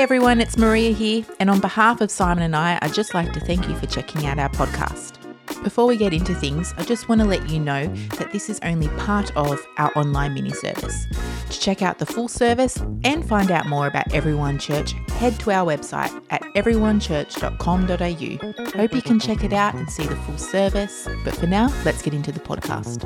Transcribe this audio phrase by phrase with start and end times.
[0.00, 3.40] Everyone, it's Maria here, and on behalf of Simon and I, I'd just like to
[3.40, 5.18] thank you for checking out our podcast.
[5.62, 8.58] Before we get into things, I just want to let you know that this is
[8.62, 11.06] only part of our online mini service.
[11.50, 15.50] To check out the full service and find out more about Everyone Church, head to
[15.50, 18.78] our website at everyonechurch.com.au.
[18.78, 21.06] Hope you can check it out and see the full service.
[21.26, 23.04] But for now, let's get into the podcast.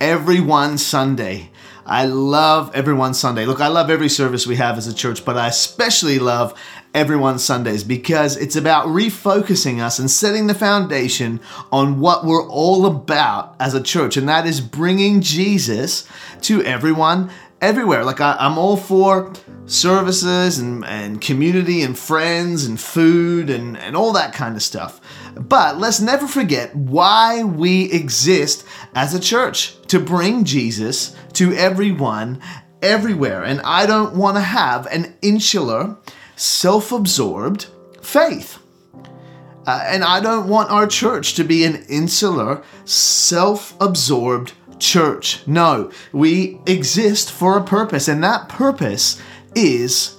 [0.00, 1.50] Everyone Sunday.
[1.88, 3.46] I love Everyone Sunday.
[3.46, 6.52] Look, I love every service we have as a church, but I especially love
[6.92, 11.40] Everyone Sundays because it's about refocusing us and setting the foundation
[11.72, 16.06] on what we're all about as a church, and that is bringing Jesus
[16.42, 17.30] to everyone
[17.62, 18.04] everywhere.
[18.04, 19.32] Like, I, am all for
[19.64, 25.00] services and, and community and friends and food and, and all that kind of stuff.
[25.34, 32.40] But let's never forget why we exist as a church to bring Jesus to everyone
[32.82, 33.42] everywhere.
[33.42, 35.96] And I don't want to have an insular,
[36.36, 37.66] self absorbed
[38.00, 38.58] faith.
[39.66, 45.46] Uh, and I don't want our church to be an insular, self absorbed church.
[45.46, 49.20] No, we exist for a purpose, and that purpose
[49.54, 50.16] is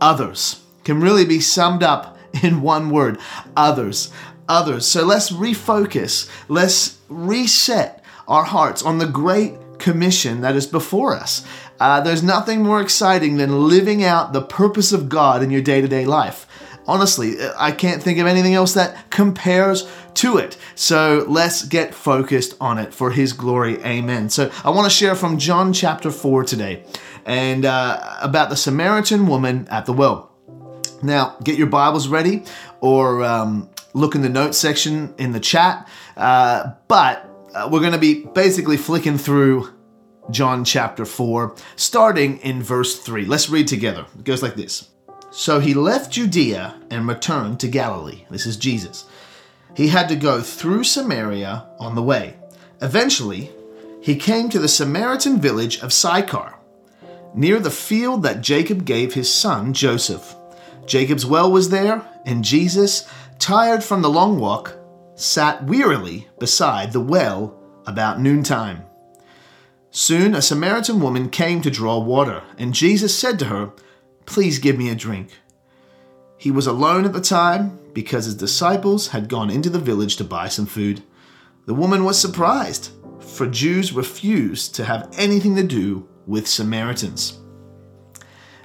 [0.00, 0.60] others.
[0.84, 3.18] Can really be summed up in one word
[3.56, 4.12] others.
[4.48, 4.84] Others.
[4.84, 11.44] So let's refocus, let's reset our hearts on the great commission that is before us.
[11.80, 15.80] Uh, there's nothing more exciting than living out the purpose of God in your day
[15.80, 16.46] to day life.
[16.86, 20.56] Honestly, I can't think of anything else that compares to it.
[20.74, 23.82] So let's get focused on it for His glory.
[23.84, 24.30] Amen.
[24.30, 26.84] So I want to share from John chapter 4 today
[27.24, 30.32] and uh, about the Samaritan woman at the well.
[31.02, 32.44] Now, get your Bibles ready
[32.80, 35.88] or um, look in the notes section in the chat.
[36.16, 39.72] Uh, but uh, we're going to be basically flicking through
[40.30, 43.24] John chapter 4, starting in verse 3.
[43.24, 44.06] Let's read together.
[44.18, 44.88] It goes like this
[45.30, 48.24] So he left Judea and returned to Galilee.
[48.30, 49.04] This is Jesus.
[49.76, 52.36] He had to go through Samaria on the way.
[52.80, 53.50] Eventually,
[54.00, 56.54] he came to the Samaritan village of Sychar,
[57.34, 60.34] near the field that Jacob gave his son Joseph.
[60.86, 63.08] Jacob's well was there, and Jesus,
[63.38, 64.76] tired from the long walk,
[65.14, 68.84] sat wearily beside the well about noontime.
[69.90, 73.72] Soon a Samaritan woman came to draw water, and Jesus said to her,
[74.24, 75.38] Please give me a drink.
[76.38, 80.24] He was alone at the time because his disciples had gone into the village to
[80.24, 81.02] buy some food.
[81.66, 82.90] The woman was surprised,
[83.20, 87.41] for Jews refused to have anything to do with Samaritans.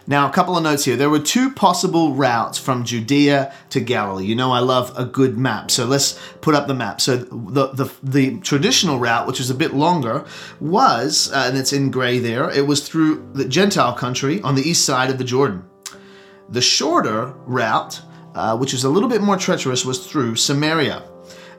[0.09, 0.95] Now, a couple of notes here.
[0.95, 4.25] There were two possible routes from Judea to Galilee.
[4.25, 5.69] You know, I love a good map.
[5.69, 7.01] So let's put up the map.
[7.01, 10.25] So the, the, the traditional route, which was a bit longer,
[10.61, 14.61] was, uh, and it's in gray there, it was through the Gentile country on the
[14.61, 15.65] east side of the Jordan.
[16.49, 18.01] The shorter route,
[18.33, 21.03] uh, which was a little bit more treacherous, was through Samaria.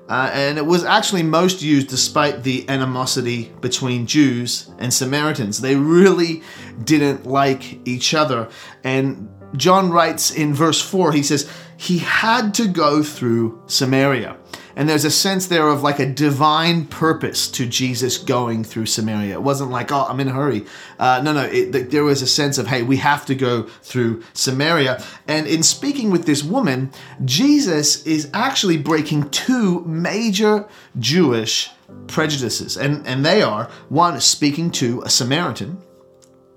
[0.09, 5.61] Uh, and it was actually most used despite the animosity between Jews and Samaritans.
[5.61, 6.43] They really
[6.83, 8.49] didn't like each other.
[8.83, 14.37] And John writes in verse 4, he says, He had to go through Samaria.
[14.79, 19.35] And there's a sense there of like a divine purpose to Jesus going through Samaria.
[19.35, 20.67] It wasn't like, oh, I'm in a hurry.
[21.01, 24.23] Uh, no, no, it, there was a sense of, hey, we have to go through
[24.35, 25.03] Samaria.
[25.27, 26.93] And in speaking with this woman,
[27.25, 30.65] Jesus is actually breaking two major
[30.97, 31.73] Jewish
[32.07, 32.77] prejudices.
[32.77, 35.83] And, and they are one, speaking to a Samaritan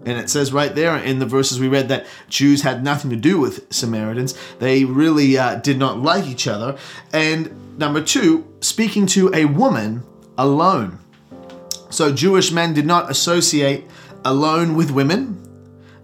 [0.05, 3.15] and it says right there in the verses we read that Jews had nothing to
[3.15, 4.35] do with Samaritans.
[4.59, 6.77] They really uh, did not like each other.
[7.13, 10.03] And number two, speaking to a woman
[10.37, 10.99] alone.
[11.89, 13.85] So Jewish men did not associate
[14.23, 15.37] alone with women,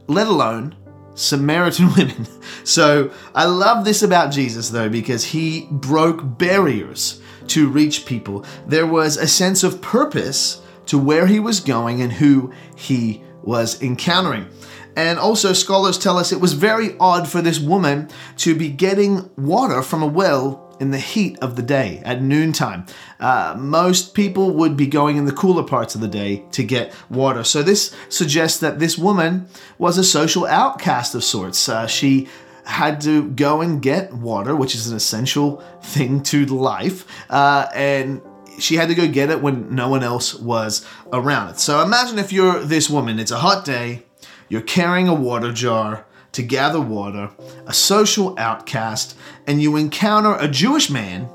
[0.07, 0.75] let alone
[1.13, 2.27] Samaritan women.
[2.65, 8.44] So I love this about Jesus though, because he broke barriers to reach people.
[8.65, 13.81] There was a sense of purpose to where he was going and who he was
[13.81, 14.50] encountering.
[14.95, 19.30] And also, scholars tell us it was very odd for this woman to be getting
[19.38, 22.85] water from a well in the heat of the day at noontime.
[23.19, 26.94] Uh, most people would be going in the cooler parts of the day to get
[27.09, 27.44] water.
[27.44, 29.47] So, this suggests that this woman
[29.77, 31.68] was a social outcast of sorts.
[31.68, 32.27] Uh, she
[32.65, 38.21] had to go and get water, which is an essential thing to life, uh, and
[38.59, 41.56] she had to go get it when no one else was around.
[41.57, 44.03] So imagine if you're this woman, it's a hot day,
[44.50, 47.31] you're carrying a water jar to gather water,
[47.65, 51.29] a social outcast, and you encounter a Jewish man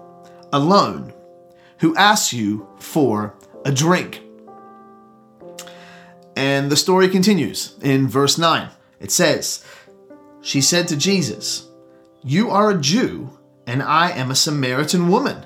[0.53, 1.13] alone
[1.79, 3.35] who asks you for
[3.65, 4.23] a drink.
[6.37, 8.69] And the story continues in verse 9.
[9.01, 9.65] It says,
[10.41, 11.69] She said to Jesus,
[12.23, 15.45] You are a Jew, and I am a Samaritan woman.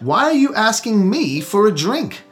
[0.00, 2.22] Why are you asking me for a drink?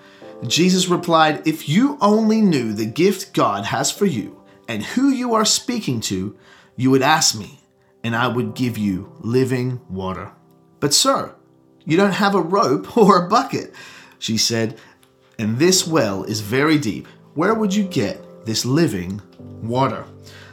[0.46, 4.39] Jesus replied, If you only knew the gift God has for you
[4.70, 6.37] and who you are speaking to,
[6.76, 7.58] you would ask me,
[8.05, 10.31] and I would give you living water.
[10.78, 11.34] But, sir,
[11.84, 13.75] you don't have a rope or a bucket,
[14.20, 14.78] she said,
[15.40, 17.08] and this well is very deep.
[17.34, 20.05] Where would you get this living water?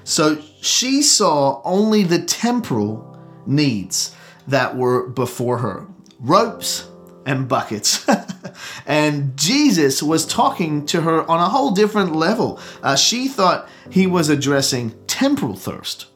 [0.03, 4.15] So she saw only the temporal needs
[4.47, 5.85] that were before her
[6.19, 6.89] ropes
[7.27, 8.03] and buckets.
[8.85, 12.59] and Jesus was talking to her on a whole different level.
[12.81, 16.07] Uh, she thought he was addressing temporal thirst,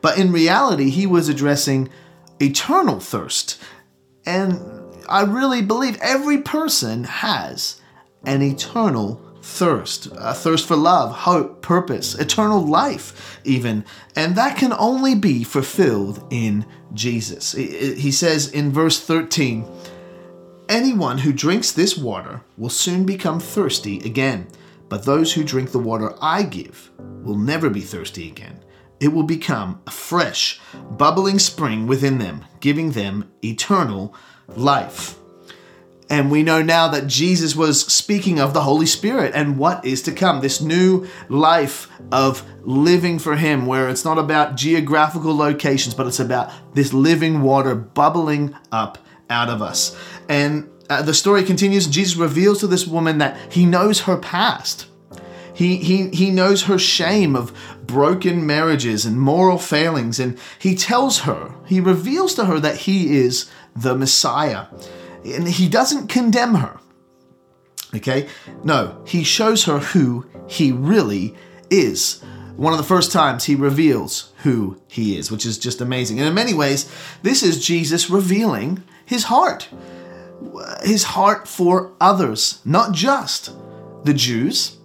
[0.00, 1.88] but in reality, he was addressing
[2.40, 3.60] eternal thirst.
[4.26, 4.60] And
[5.08, 7.80] I really believe every person has
[8.24, 13.84] an eternal thirst, a thirst for love, hope, purpose, eternal life, even.
[14.14, 17.52] And that can only be fulfilled in Jesus.
[17.52, 19.66] He says in verse 13,
[20.70, 24.46] Anyone who drinks this water will soon become thirsty again,
[24.88, 28.60] but those who drink the water I give will never be thirsty again.
[29.00, 30.60] It will become a fresh,
[30.92, 34.14] bubbling spring within them, giving them eternal
[34.46, 35.18] life.
[36.08, 40.02] And we know now that Jesus was speaking of the Holy Spirit and what is
[40.02, 45.94] to come this new life of living for Him, where it's not about geographical locations,
[45.94, 48.98] but it's about this living water bubbling up
[49.30, 49.96] out of us.
[50.28, 51.86] And uh, the story continues.
[51.86, 54.86] Jesus reveals to this woman that he knows her past.
[55.54, 57.56] He, he, he knows her shame of
[57.86, 63.16] broken marriages and moral failings, and he tells her, he reveals to her that he
[63.16, 64.66] is the Messiah.
[65.24, 66.78] And he doesn't condemn her.
[67.94, 68.28] Okay?
[68.64, 71.34] No, he shows her who he really
[71.68, 72.22] is.
[72.56, 76.18] One of the first times he reveals who he is, which is just amazing.
[76.18, 76.90] And in many ways,
[77.22, 79.68] this is Jesus revealing his heart.
[80.84, 83.50] His heart for others, not just
[84.04, 84.76] the Jews,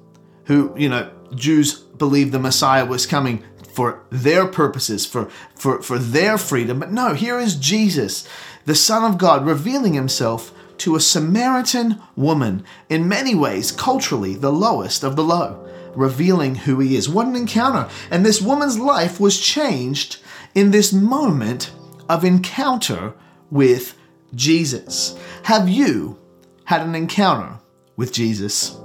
[0.46, 3.44] who, you know, Jews believed the Messiah was coming
[3.76, 6.80] for their purposes, for, for, for their freedom.
[6.80, 8.28] But no, here is Jesus,
[8.66, 14.52] the Son of God, revealing himself to a Samaritan woman, in many ways, culturally, the
[14.52, 17.08] lowest of the low, revealing who he is.
[17.08, 17.88] What an encounter!
[18.10, 20.18] And this woman's life was changed
[20.56, 21.72] in this moment
[22.10, 23.14] of encounter
[23.52, 23.95] with
[24.36, 25.18] Jesus.
[25.44, 26.20] Have you
[26.66, 27.60] had an encounter
[27.96, 28.78] with Jesus?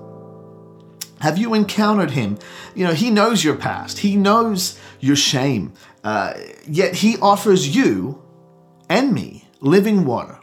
[1.20, 2.38] Have you encountered him?
[2.74, 6.34] You know, he knows your past, he knows your shame, uh,
[6.66, 8.22] yet he offers you
[8.88, 10.38] and me living water,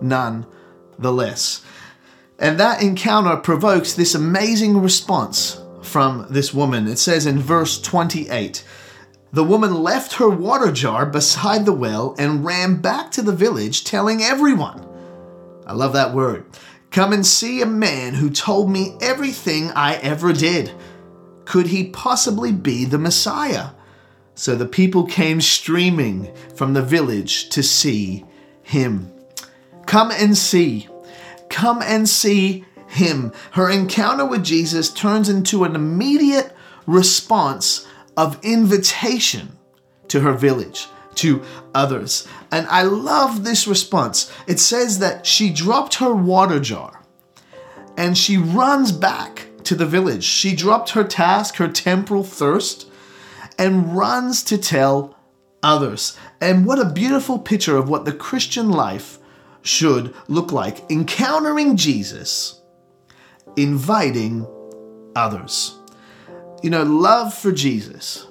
[0.00, 0.46] none
[0.98, 1.62] the less.
[2.38, 6.88] And that encounter provokes this amazing response from this woman.
[6.88, 8.64] It says in verse 28
[9.36, 13.84] the woman left her water jar beside the well and ran back to the village,
[13.84, 14.82] telling everyone.
[15.66, 16.46] I love that word.
[16.90, 20.72] Come and see a man who told me everything I ever did.
[21.44, 23.72] Could he possibly be the Messiah?
[24.34, 28.24] So the people came streaming from the village to see
[28.62, 29.12] him.
[29.84, 30.88] Come and see.
[31.50, 33.34] Come and see him.
[33.50, 39.58] Her encounter with Jesus turns into an immediate response of invitation
[40.08, 41.42] to her village, to
[41.74, 42.26] others.
[42.50, 44.32] And I love this response.
[44.46, 47.02] It says that she dropped her water jar
[47.96, 50.24] and she runs back to the village.
[50.24, 52.88] She dropped her task, her temporal thirst,
[53.58, 55.16] and runs to tell
[55.62, 56.16] others.
[56.40, 59.18] And what a beautiful picture of what the Christian life
[59.62, 62.60] should look like encountering Jesus,
[63.56, 64.46] inviting
[65.16, 65.78] others.
[66.62, 68.26] You know, love for Jesus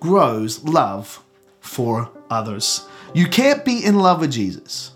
[0.00, 1.22] grows love
[1.60, 2.86] for others.
[3.14, 4.92] You can't be in love with Jesus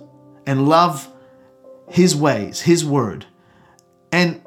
[0.47, 1.09] and love
[1.89, 3.27] his ways, his word,
[4.13, 4.41] and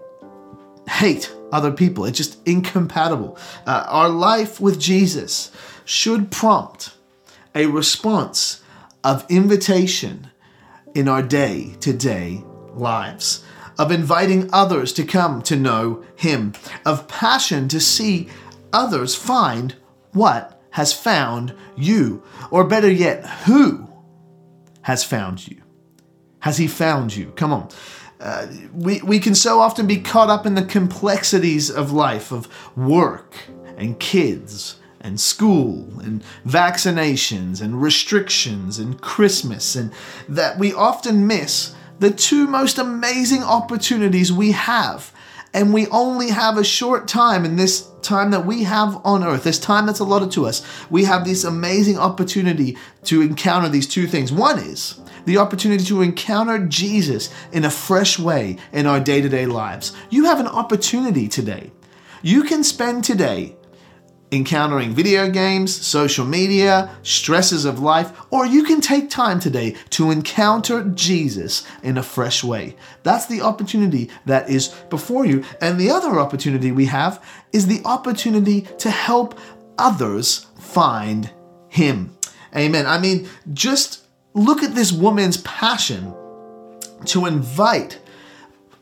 [0.87, 2.05] hate other people.
[2.05, 3.37] It's just incompatible.
[3.65, 5.51] Uh, our life with Jesus
[5.85, 6.93] should prompt
[7.53, 8.61] a response
[9.03, 10.29] of invitation
[10.93, 13.43] in our day to day lives
[13.77, 16.53] of inviting others to come to know Him,
[16.85, 18.29] of passion to see
[18.73, 19.75] others find
[20.11, 23.87] what has found you, or better yet, who
[24.83, 25.61] has found you.
[26.39, 27.31] Has He found you?
[27.35, 27.69] Come on.
[28.19, 32.47] Uh, we, we can so often be caught up in the complexities of life, of
[32.77, 33.35] work
[33.77, 39.91] and kids and school and vaccinations and restrictions and Christmas, and
[40.29, 45.13] that we often miss the two most amazing opportunities we have
[45.53, 49.43] and we only have a short time in this time that we have on earth,
[49.43, 54.07] this time that's allotted to us, we have this amazing opportunity to encounter these two
[54.07, 54.31] things.
[54.31, 59.29] One is the opportunity to encounter Jesus in a fresh way in our day to
[59.29, 59.95] day lives.
[60.09, 61.71] You have an opportunity today.
[62.23, 63.55] You can spend today
[64.31, 70.09] encountering video games, social media, stresses of life, or you can take time today to
[70.09, 72.75] encounter Jesus in a fresh way.
[73.03, 75.43] That's the opportunity that is before you.
[75.59, 79.37] And the other opportunity we have is the opportunity to help
[79.77, 81.29] others find
[81.67, 82.15] Him.
[82.55, 82.85] Amen.
[82.85, 86.13] I mean, just look at this woman's passion
[87.05, 87.99] to invite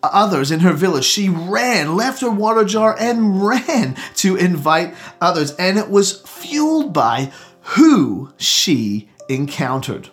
[0.04, 1.06] others in her village.
[1.06, 5.56] She ran, left her water jar, and ran to invite others.
[5.56, 10.10] And it was fueled by who she encountered.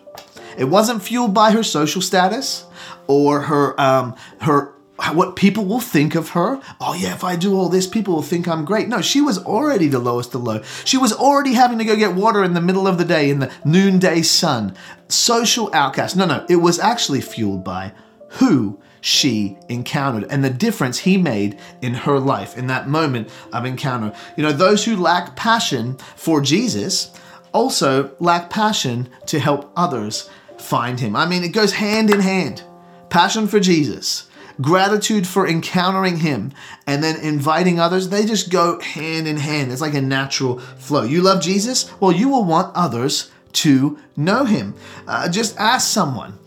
[0.57, 2.65] It wasn't fueled by her social status
[3.07, 4.73] or her um, her
[5.13, 6.59] what people will think of her.
[6.81, 8.87] Oh, yeah, if I do all this, people will think I'm great.
[8.87, 10.63] No, she was already the lowest of low.
[10.85, 13.39] She was already having to go get water in the middle of the day in
[13.39, 14.75] the noonday sun.
[15.07, 16.15] Social outcast.
[16.15, 17.93] No, no, it was actually fueled by
[18.31, 23.65] who she encountered and the difference he made in her life in that moment of
[23.65, 24.13] encounter.
[24.35, 27.11] You know, those who lack passion for Jesus
[27.51, 31.15] also lack passion to help others find him.
[31.15, 32.63] I mean, it goes hand in hand.
[33.09, 34.27] Passion for Jesus,
[34.59, 36.51] gratitude for encountering him,
[36.85, 39.71] and then inviting others, they just go hand in hand.
[39.71, 41.03] It's like a natural flow.
[41.03, 41.89] You love Jesus?
[42.01, 44.75] Well, you will want others to know him.
[45.07, 46.37] Uh, just ask someone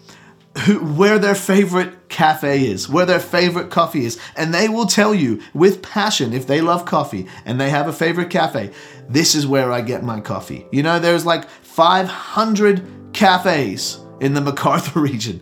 [0.66, 5.14] who, where their favorite cafe is, where their favorite coffee is, and they will tell
[5.14, 8.70] you with passion if they love coffee and they have a favorite cafe,
[9.08, 10.66] this is where I get my coffee.
[10.70, 15.40] You know, there's like 500 cafes in the Macarthur region.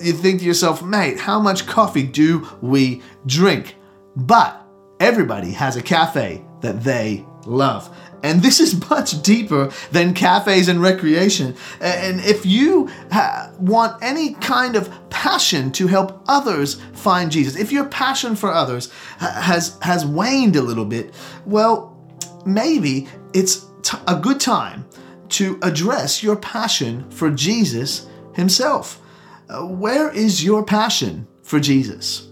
[0.00, 3.76] You think to yourself, mate, how much coffee do we drink?
[4.16, 4.64] But
[4.98, 7.94] everybody has a cafe that they love.
[8.22, 11.56] And this is much deeper than cafes and recreation.
[11.80, 12.90] And if you
[13.58, 18.92] want any kind of passion to help others find Jesus, if your passion for others
[19.18, 21.96] has has waned a little bit, well,
[22.44, 24.86] maybe it's t- a good time
[25.30, 29.00] to address your passion for Jesus himself.
[29.48, 32.28] Uh, where is your passion for Jesus?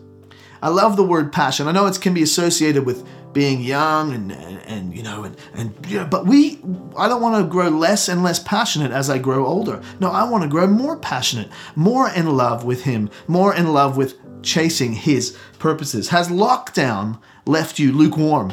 [0.61, 1.69] I love the word passion.
[1.69, 5.37] I know it can be associated with being young and, and, and, you know and,
[5.55, 6.59] and know, but we
[6.97, 9.83] I don't want to grow less and less passionate as I grow older.
[10.01, 13.97] No, I want to grow more passionate, more in love with him, more in love
[13.97, 16.09] with chasing his purposes.
[16.09, 18.53] Has lockdown left you lukewarm?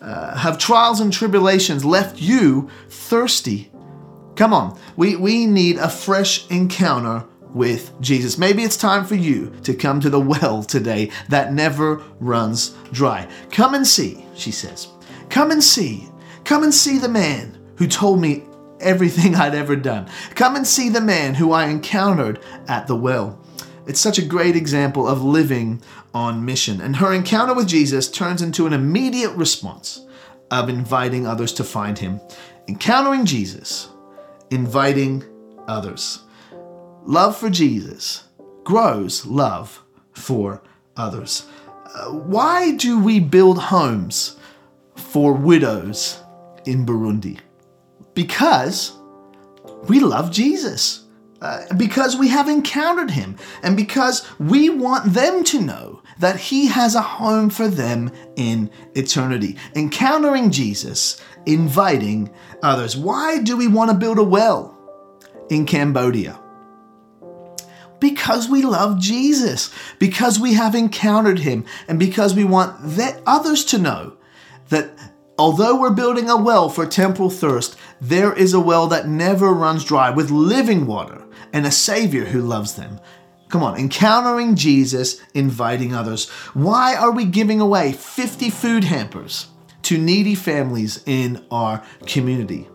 [0.00, 3.70] Uh, have trials and tribulations left you thirsty?
[4.36, 7.24] Come on, we, we need a fresh encounter
[7.54, 8.38] with Jesus.
[8.38, 13.28] Maybe it's time for you to come to the well today that never runs dry.
[13.50, 14.88] Come and see, she says.
[15.28, 16.08] Come and see.
[16.44, 18.44] Come and see the man who told me
[18.80, 20.08] everything I'd ever done.
[20.34, 23.40] Come and see the man who I encountered at the well.
[23.86, 26.80] It's such a great example of living on mission.
[26.80, 30.04] And her encounter with Jesus turns into an immediate response
[30.50, 32.20] of inviting others to find him.
[32.68, 33.88] Encountering Jesus,
[34.50, 35.24] inviting
[35.68, 36.20] others.
[37.06, 38.24] Love for Jesus
[38.64, 39.80] grows love
[40.12, 40.60] for
[40.96, 41.46] others.
[41.94, 44.36] Uh, why do we build homes
[44.96, 46.20] for widows
[46.64, 47.38] in Burundi?
[48.14, 48.92] Because
[49.84, 51.04] we love Jesus.
[51.40, 56.66] Uh, because we have encountered him, and because we want them to know that he
[56.66, 59.54] has a home for them in eternity.
[59.74, 62.96] Encountering Jesus, inviting others.
[62.96, 64.76] Why do we want to build a well
[65.50, 66.40] in Cambodia?
[68.00, 73.64] Because we love Jesus, because we have encountered him, and because we want that others
[73.66, 74.16] to know
[74.68, 74.90] that
[75.38, 79.84] although we're building a well for temporal thirst, there is a well that never runs
[79.84, 83.00] dry with living water and a Savior who loves them.
[83.48, 86.28] Come on, encountering Jesus, inviting others.
[86.52, 89.46] Why are we giving away 50 food hampers
[89.82, 92.68] to needy families in our community?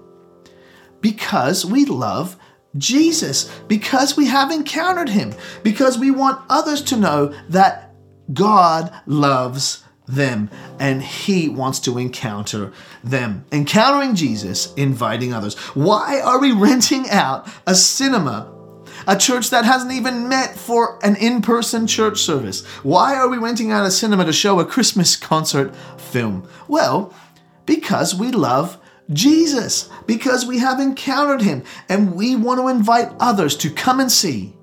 [1.02, 2.38] Because we love
[2.78, 7.94] Jesus because we have encountered him, because we want others to know that
[8.34, 10.50] God loves them
[10.80, 12.72] and he wants to encounter
[13.04, 13.46] them.
[13.52, 15.58] Encountering Jesus, inviting others.
[15.74, 18.52] Why are we renting out a cinema?
[19.08, 22.66] A church that hasn't even met for an in person church service.
[22.84, 26.48] Why are we renting out a cinema to show a Christmas concert film?
[26.68, 27.14] Well,
[27.66, 28.78] because we love
[29.10, 34.12] Jesus because we have encountered him and we want to invite others to come and
[34.12, 34.54] see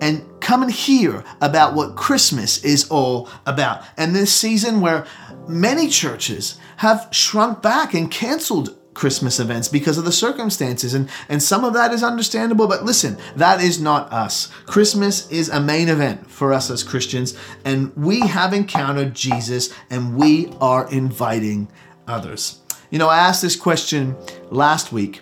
[0.00, 3.84] and come and hear about what Christmas is all about.
[3.96, 5.06] And this season where
[5.48, 10.94] many churches have shrunk back and canceled Christmas events because of the circumstances.
[10.94, 14.48] And, and some of that is understandable, but listen, that is not us.
[14.66, 20.16] Christmas is a main event for us as Christians, and we have encountered Jesus and
[20.16, 21.70] we are inviting
[22.06, 22.59] others.
[22.90, 24.16] You know, I asked this question
[24.50, 25.20] last week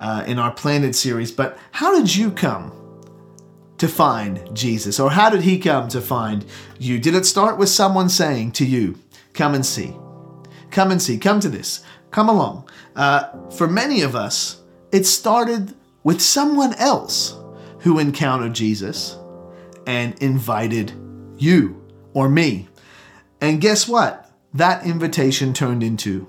[0.00, 2.72] uh, in our Planted series, but how did you come
[3.78, 5.00] to find Jesus?
[5.00, 6.44] Or how did he come to find
[6.78, 7.00] you?
[7.00, 8.98] Did it start with someone saying to you,
[9.34, 9.94] Come and see?
[10.70, 11.18] Come and see.
[11.18, 11.84] Come to this.
[12.10, 12.68] Come along.
[12.94, 17.36] Uh, for many of us, it started with someone else
[17.80, 19.16] who encountered Jesus
[19.86, 20.92] and invited
[21.36, 21.84] you
[22.14, 22.68] or me.
[23.40, 24.30] And guess what?
[24.54, 26.26] That invitation turned into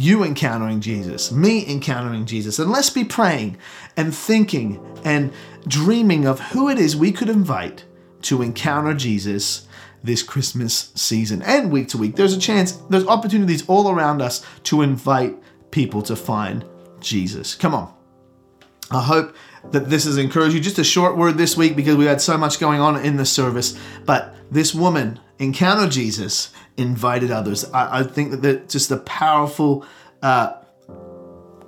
[0.00, 2.58] you encountering Jesus, me encountering Jesus.
[2.58, 3.58] And let's be praying
[3.96, 5.32] and thinking and
[5.66, 7.84] dreaming of who it is we could invite
[8.22, 9.66] to encounter Jesus
[10.02, 12.16] this Christmas season and week to week.
[12.16, 15.36] There's a chance, there's opportunities all around us to invite
[15.70, 16.64] people to find
[17.00, 17.54] Jesus.
[17.54, 17.94] Come on.
[18.90, 19.36] I hope
[19.70, 20.60] that this has encouraged you.
[20.60, 23.26] Just a short word this week because we had so much going on in the
[23.26, 23.78] service.
[24.04, 27.64] But this woman encountered Jesus, invited others.
[27.72, 29.84] I, I think that just the powerful
[30.22, 30.52] uh,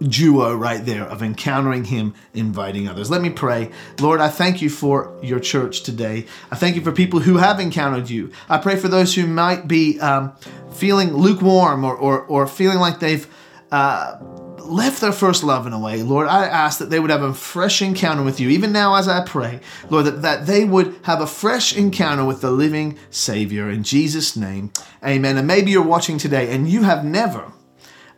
[0.01, 3.11] duo right there of encountering Him, inviting others.
[3.11, 3.71] Let me pray.
[3.99, 6.27] Lord, I thank you for your church today.
[6.51, 8.31] I thank you for people who have encountered you.
[8.49, 10.37] I pray for those who might be um,
[10.73, 13.27] feeling lukewarm or, or, or feeling like they've
[13.71, 14.19] uh,
[14.67, 17.35] left their first love in a way, Lord, I ask that they would have a
[17.35, 21.21] fresh encounter with you, even now as I pray, Lord, that, that they would have
[21.21, 23.71] a fresh encounter with the living Savior.
[23.71, 24.73] In Jesus' name,
[25.05, 25.37] amen.
[25.37, 27.53] And maybe you're watching today and you have never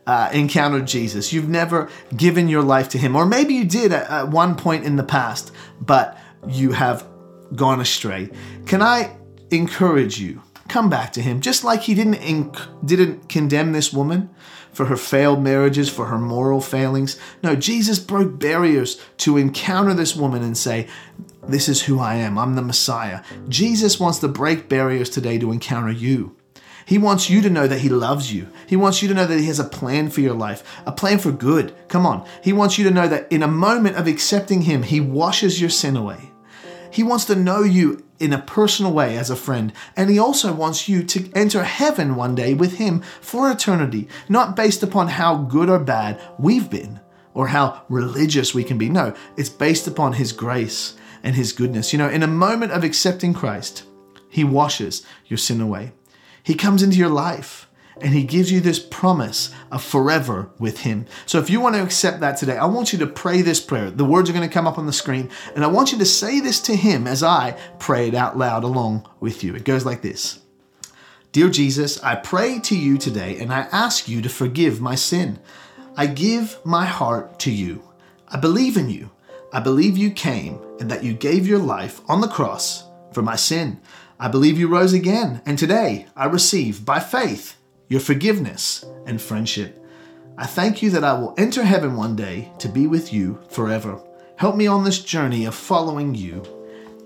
[0.07, 1.33] uh, encountered Jesus.
[1.33, 4.85] You've never given your life to Him, or maybe you did at, at one point
[4.85, 7.07] in the past, but you have
[7.55, 8.29] gone astray.
[8.65, 9.15] Can I
[9.51, 10.41] encourage you?
[10.75, 14.29] Come back to Him, just like He didn't inc- didn't condemn this woman
[14.73, 17.17] for her failed marriages, for her moral failings.
[17.41, 20.89] No, Jesus broke barriers to encounter this woman and say,
[21.47, 22.37] This is who I am.
[22.37, 23.23] I'm the Messiah.
[23.47, 26.35] Jesus wants to break barriers today to encounter you.
[26.85, 28.49] He wants you to know that He loves you.
[28.67, 31.19] He wants you to know that He has a plan for your life, a plan
[31.19, 31.73] for good.
[31.87, 32.27] Come on.
[32.43, 35.69] He wants you to know that in a moment of accepting Him, He washes your
[35.69, 36.31] sin away.
[36.95, 40.53] He wants to know you in a personal way as a friend, and He also
[40.53, 45.35] wants you to enter heaven one day with Him for eternity, not based upon how
[45.35, 47.01] good or bad we've been
[47.33, 48.87] or how religious we can be.
[48.87, 51.91] No, it's based upon His grace and His goodness.
[51.91, 53.83] You know, in a moment of accepting Christ,
[54.29, 55.91] He washes your sin away.
[56.43, 57.67] He comes into your life
[58.01, 61.05] and he gives you this promise of forever with him.
[61.25, 63.89] So if you want to accept that today, I want you to pray this prayer.
[63.89, 66.05] The words are going to come up on the screen, and I want you to
[66.05, 69.55] say this to him as I pray it out loud along with you.
[69.55, 70.39] It goes like this
[71.31, 75.39] Dear Jesus, I pray to you today and I ask you to forgive my sin.
[75.97, 77.83] I give my heart to you.
[78.27, 79.11] I believe in you.
[79.51, 83.35] I believe you came and that you gave your life on the cross for my
[83.35, 83.81] sin.
[84.19, 89.81] I believe you rose again, and today I receive by faith your forgiveness and friendship.
[90.37, 94.01] I thank you that I will enter heaven one day to be with you forever.
[94.37, 96.43] Help me on this journey of following you.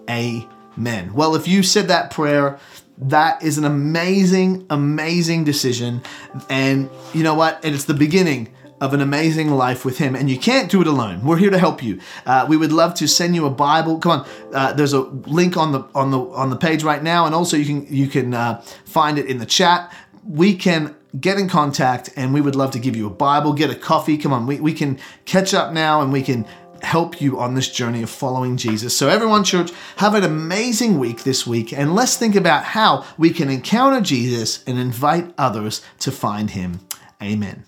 [0.10, 1.14] Amen.
[1.14, 2.60] Well, if you said that prayer,
[2.98, 6.02] that is an amazing, amazing decision.
[6.50, 7.64] And you know what?
[7.64, 10.16] And it's the beginning of an amazing life with Him.
[10.16, 11.24] And you can't do it alone.
[11.24, 12.00] We're here to help you.
[12.26, 14.00] Uh, we would love to send you a Bible.
[14.00, 17.26] Come on, uh, there's a link on the on the on the page right now,
[17.26, 19.94] and also you can you can uh, find it in the chat.
[20.30, 23.70] We can get in contact, and we would love to give you a Bible, get
[23.70, 24.18] a coffee.
[24.18, 26.46] Come on, we, we can catch up now, and we can
[26.82, 28.96] help you on this journey of following Jesus.
[28.96, 33.32] So, everyone, church, have an amazing week this week, and let's think about how we
[33.32, 36.80] can encounter Jesus and invite others to find him.
[37.22, 37.66] Amen.